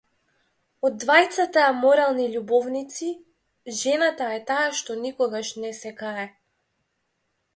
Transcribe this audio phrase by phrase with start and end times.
[0.87, 3.09] Од двајцата аморални љубовници,
[3.81, 6.27] жената е таа што никогаш не се кае.